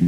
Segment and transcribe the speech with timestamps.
[0.00, 0.04] 嘿，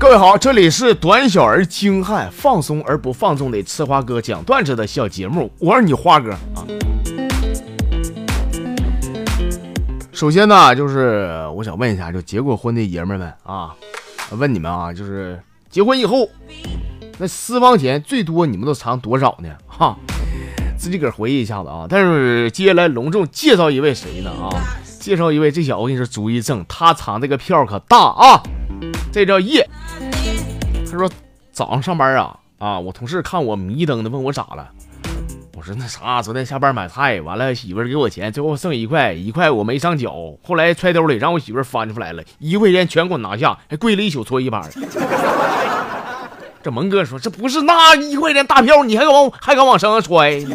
[0.00, 6.66] 各位好，这里是短小而精悍、放松而不放纵的吃花哥讲段子的小节目，我是你花哥啊。
[10.10, 13.72] 首先呢，就是我想问一下，就结过婚的爷们们啊，
[14.30, 15.40] 问你们啊，就是
[15.70, 16.28] 结婚以后，
[17.18, 19.48] 那私房钱最多你们都藏多少呢？
[19.66, 19.96] 哈，
[20.76, 21.86] 自己个儿回忆一下子啊。
[21.88, 24.30] 但是接下来隆重介绍一位谁呢？
[24.30, 24.50] 啊，
[24.98, 28.42] 介绍一位，这小子我跟你说主意正，他藏这个票可大啊。
[29.12, 29.68] 这叫叶。
[30.90, 31.08] 他说
[31.52, 34.70] 早上上班啊啊，我同事看我迷瞪的，问我咋了。
[35.64, 40.12] 我说那啥，昨天下班买菜，完了媳妇儿给我钱，最后剩一块，一块我没上缴，
[40.46, 44.62] 后来揣兜里让我媳妇翻出来了，一块钱全给我拿下，还跪了一宿搓衣板。
[46.62, 50.46] 这蒙哥说这不是那一块钱大票，你还敢往还敢往身上揣？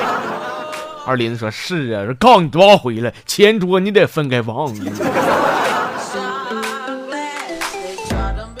[1.04, 4.74] 二林子说是啊，说告诉你多少回了，钱多你得分开放。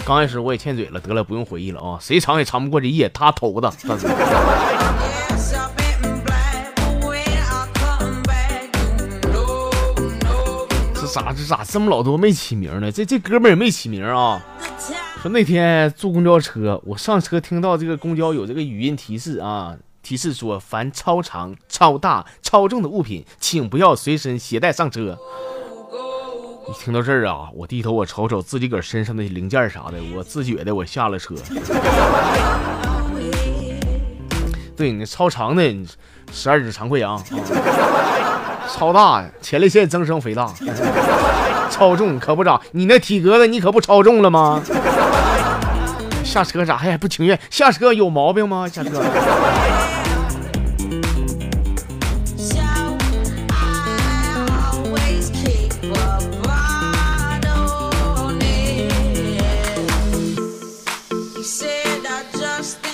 [0.04, 3.72] 刚开始我也欠嘴了，得了，不用回忆了啊，谁藏也藏不过这夜，他偷的。
[11.12, 12.90] 咋这咋这么老多没起名呢？
[12.90, 14.42] 这这哥们也没起名啊。
[15.20, 25.18] 说那天坐公交车，我上车听到这个公交有这个语音提示啊，提示说凡超长、超大、超重的物品，请不要随身携带上车。
[26.66, 31.34] 一听到这儿啊，我低头我瞅瞅自己个身上的零件啥的，我自觉的我下了车。
[34.74, 35.62] 对你超长的
[36.32, 37.22] 十二指肠溃疡，
[38.74, 40.52] 超大呀前列腺增生肥大，
[41.70, 44.62] 超重可不咋，你那体格子你可不超重了吗？
[46.24, 47.38] 下车咋还不情愿？
[47.50, 48.66] 下车有毛病吗？
[48.66, 49.02] 下车。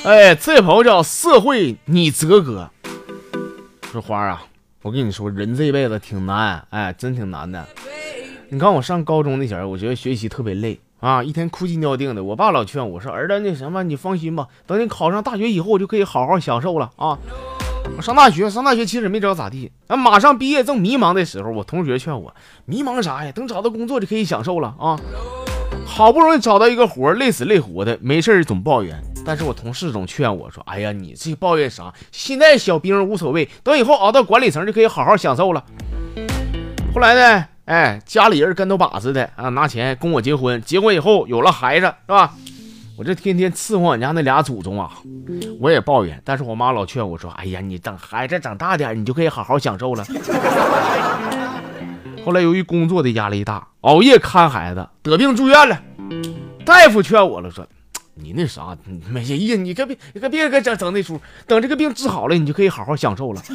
[0.05, 2.71] 哎，这朋友叫社会你泽哥，
[3.93, 4.43] 说花啊，
[4.83, 7.66] 我跟你说，人这辈子挺难，哎，真挺难的。
[8.49, 12.22] 你看我上高中那前儿，我觉得学习特别累啊，一天哭鸡尿腚的。
[12.22, 17.19] 我爸老劝我说，儿子，那什么，你放心吧，等你考上大学以后，我就可以好好享受了啊。
[17.97, 22.33] 我上大学，上大学其实没知道咋地，啊，马上毕业正迷茫的时候，我同学劝我，
[22.65, 23.33] 迷茫啥呀？
[23.33, 24.97] 等找到工作就可以享受了啊。
[25.84, 29.03] 好不容易找到一个活，累死累活的，没事总抱怨。
[29.28, 31.93] 但是我同事总劝我说：“哎呀，你这抱怨啥？
[32.11, 35.62] 现在小兵无所谓，等以后熬到管理层就可以好好享受了。”
[36.94, 40.59] 后来呢，哎，家里人跟头把似的啊，拿钱供我结婚。
[40.62, 42.33] 结婚以后有了孩子，是吧？
[42.97, 44.91] 我这天天伺候俺家那俩祖宗啊，
[45.61, 46.19] 我也抱怨。
[46.25, 50.03] 但是我妈老劝我说：“哎呀，你等孩子长大点，你就可以好好享受了。
[52.25, 55.78] ”后来由于工作的压力大，熬夜看孩子，得病住院了。
[56.65, 57.69] 大夫劝我了，说。
[58.21, 58.77] 你那啥，
[59.09, 61.21] 没意思，你可别，你可别搁整整那出。
[61.47, 63.43] 等这个病治好了，你就可以好好享受了。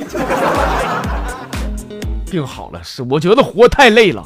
[2.31, 4.25] 病好了，是我觉得活太累了。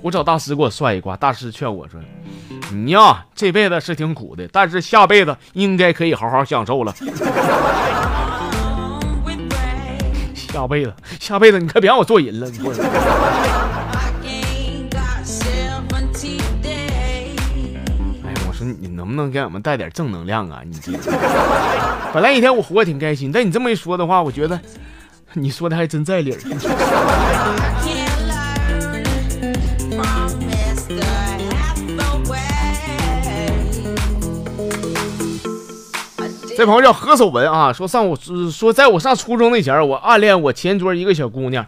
[0.00, 2.00] 我找大师给我算一卦，大师劝我说
[2.72, 6.94] ：“你呀，这辈子是挺苦的，但是下辈子应该可以好好享受了。
[10.34, 12.58] ”下辈子，下辈子你可别让我做人了，你
[19.12, 20.62] 能不能给我们带点正能量啊？
[20.64, 20.92] 你这
[22.14, 24.58] 本来一天我活得挺开心，但你这么一说的话，我觉得
[25.34, 26.38] 你说的还真在理儿。
[36.56, 38.16] 这朋友叫何守文啊，说上我
[38.50, 41.66] 说在我上初中那前我暗恋我前桌一个小姑娘。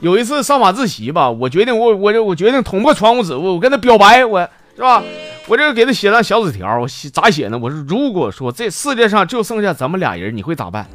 [0.00, 5.02] 有一次上晚自习吧，我决定我我我决定捅破窗户纸，我我跟她表白，我是吧？
[5.48, 7.58] 我这给他写张小纸条，我写咋写呢？
[7.58, 10.86] 我说如果说这世界上就剩下咱们俩人，你会咋办？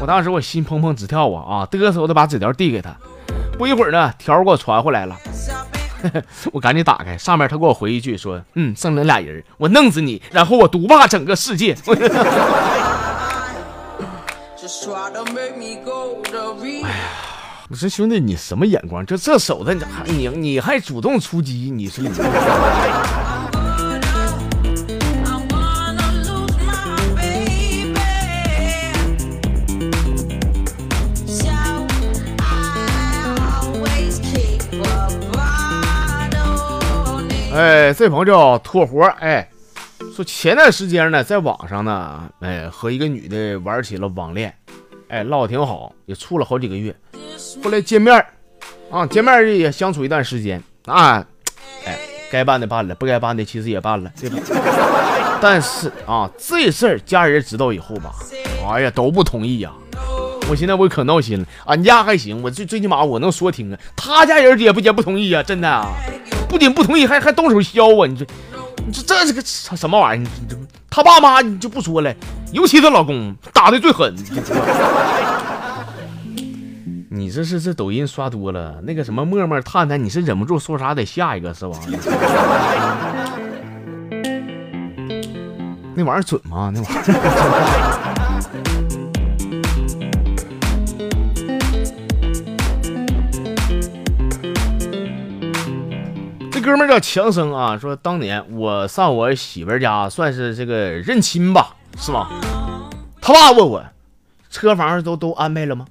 [0.00, 1.68] 我当时我心砰砰直跳啊啊！
[1.70, 2.96] 嘚瑟的把纸条递给他，
[3.58, 5.16] 不一会儿呢，条给我传回来了，
[6.52, 11.76] 我赶紧打开，上面他给我回一句说：“嗯，剩咱俩人，我弄死你，然后我独霸整个世界。
[11.86, 11.94] ”哎
[16.88, 17.04] 呀，
[17.68, 19.04] 我说兄弟，你什么眼光？
[19.04, 22.10] 就这手的，你还你你还主动出击，你说你？
[37.82, 39.48] 哎，这朋友叫托活，哎，
[40.14, 44.54] 说前段时间呢，在网上呢，哎，和一个女的玩起了网恋，
[45.08, 46.94] 哎，唠的挺好，也处了好几个月。
[47.60, 48.24] 后来见面
[48.88, 51.26] 啊，见面也相处一段时间啊，
[51.84, 51.98] 哎，
[52.30, 54.38] 该办的办了，不该办的其实也办了，对吧？
[55.42, 58.12] 但是啊，这事儿家人知道以后吧，
[58.72, 59.72] 哎呀，都不同意呀。
[60.48, 65.88] 我现在我可闹心了，俺家还行，我最最起码我能说听啊，他家人也不也不同意啊，真的啊，
[66.52, 68.06] 不仅不同意，还还动手削啊！
[68.06, 68.26] 你说，
[68.86, 70.22] 你说这是个什么玩意儿？
[70.22, 70.54] 你这
[70.90, 72.14] 他爸妈你就不说了，
[72.52, 74.14] 尤其他老公打的最狠。
[77.08, 81.72] 你这是这抖音刷多了，那个什么陌陌探探，你是忍不住说啥得下一个是吧？
[85.94, 86.70] 那玩意儿准吗？
[86.74, 87.02] 那玩意儿？
[96.62, 102.30] 哥们叫强生啊，说当年我上我媳妇家算是这个认亲吧，是吧？
[103.20, 103.84] 他爸问我，
[104.48, 105.84] 车房都都安排了吗？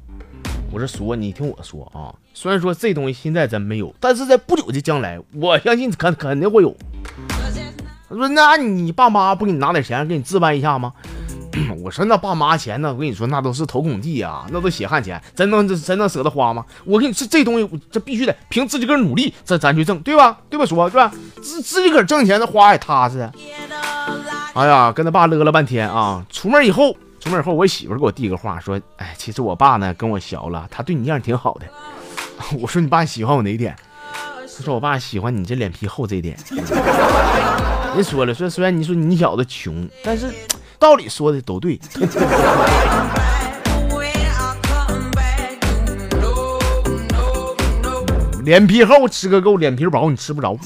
[0.71, 6.73] 我说叔，你听我说啊，虽然说这东西现在咱没有，但是在不久的将来，我相信肯肯定会有。
[8.07, 10.93] 他说，那你爸妈不给你拿点钱给你置办一下吗？
[11.83, 12.93] 我说那爸妈钱呢？
[12.93, 16.65] 我跟你说，那都是投工地啊，那都血汗钱，真能真能舍得花吗？
[16.85, 20.37] 我跟你说，这东西这必须得凭自己个努力，这咱去挣，对吧？
[20.49, 20.65] 对吧？
[20.65, 21.11] 说是吧？
[21.41, 23.29] 自自己个挣钱，那花也踏实。
[24.53, 26.25] 哎呀，跟他爸乐了半天啊！
[26.29, 31.65] 出门以后，出门以后，我媳妇给我递个话，说：“哎，其实我爸呢跟我学了，他对你样挺好的。
[32.59, 33.75] ”我说：“你爸喜欢我哪点？”
[34.57, 36.37] 他说：“我爸喜欢你这脸皮厚这点。
[37.95, 40.29] ”人说了，说虽然你说你小子穷，但是。
[40.81, 41.79] 道理说的都对，
[48.43, 50.57] 脸皮厚吃个够，脸皮薄你吃不着。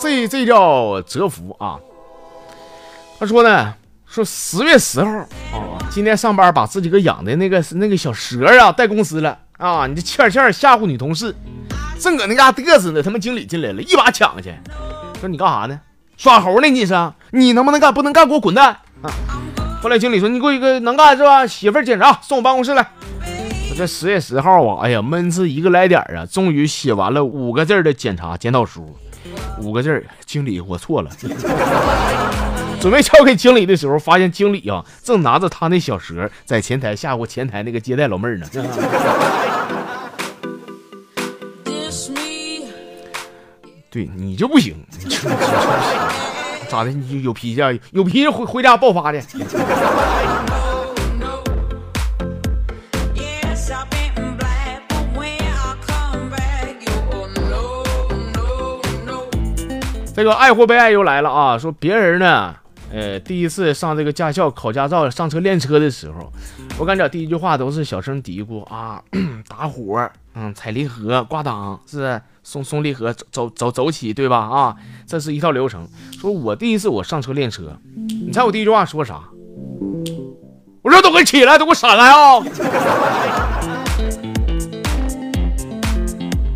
[0.00, 1.80] 这这叫折服啊！
[3.18, 3.74] 他说呢。
[4.08, 5.26] 说十月十号啊，
[5.90, 9.86] 今天上班把自己个养的那个那个小蛇啊带公司了啊！
[9.86, 11.34] 你这欠欠吓唬女同事，
[11.98, 14.54] 正搁那嘎嘚瑟呢，他们经理进来了，一把抢去，
[15.18, 15.80] 说你干啥呢？
[16.18, 16.94] 耍猴呢你是？
[17.30, 17.94] 你能不能干？
[17.94, 19.10] 不能干，给我滚蛋啊！
[19.82, 21.46] 后来经理说你给我一个能干是吧？
[21.46, 22.86] 媳妇儿检查送我办公室来。
[23.70, 28.94] 我这十月十号啊，哎呀，闷字一个来点啊，终于写完了五个字的检查检讨书，
[29.62, 31.10] 五个字经理我错了。
[32.86, 38.46] 准备交给经理的时候，发现经理啊正拿着他那小蛇在前台吓唬前台那个接待老妹儿呢。
[43.90, 44.76] 对你就不行，
[46.70, 46.90] 咋的？
[46.92, 47.60] 你有脾气？
[47.60, 47.72] 啊？
[47.90, 49.20] 有脾气回回家爆发去。
[60.14, 61.58] 这个爱或被爱又来了啊！
[61.58, 62.54] 说别人呢。
[62.92, 66.32] 呃，第一次上这个驾校考驾照、上车练车的时候，
[66.78, 69.02] 我感觉第一句话都是小声嘀咕啊，
[69.48, 74.38] 打火，嗯，踩离合、挂档，是松松离合，走走走起，对吧？
[74.38, 75.86] 啊，这是一套流程。
[76.18, 77.76] 说我第一次我上车练车，
[78.26, 79.20] 你猜我第一句话说啥？
[80.82, 82.40] 我说都给起来，都给我闪开啊！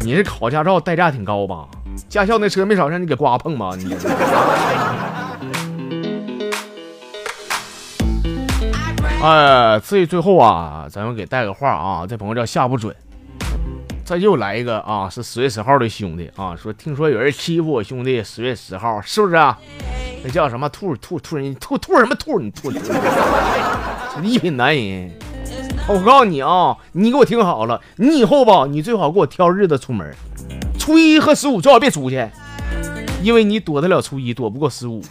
[0.03, 1.67] 你这考驾照代价挺高吧？
[2.09, 3.73] 驾校那车没少让你给刮碰吧？
[3.77, 3.97] 你。
[9.23, 12.95] 哎，这最后啊，咱们给带个话啊，这朋友叫下不准，
[14.03, 19.59] 这又来一个啊，是十月十号的兄弟啊，说听说有人欺负我兄弟，十月十号是不是啊？
[20.25, 22.41] 那叫什么兔兔兔人兔兔什么兔？
[22.41, 22.79] 你兔兔，
[24.23, 25.13] 一品男人。
[25.87, 30.15] 我告诉你啊，你给我听好了，你以后吧，你最好给我挑日子出门，
[30.79, 32.27] 初一和十五最好别出去，
[33.23, 35.03] 因为你躲得了初一，躲不过十五。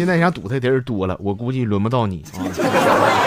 [0.00, 2.40] 现在想堵他的人多了，我估计轮不到你啊。